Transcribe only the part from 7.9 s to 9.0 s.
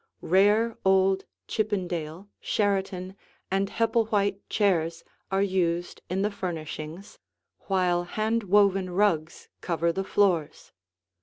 hand woven